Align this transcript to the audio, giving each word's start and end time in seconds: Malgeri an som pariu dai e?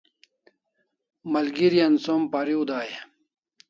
Malgeri 1.31 1.79
an 1.87 1.95
som 2.05 2.21
pariu 2.31 2.61
dai 2.69 2.89
e? 2.99 3.01